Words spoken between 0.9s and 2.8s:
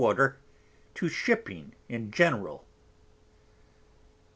}{to Shipping in general.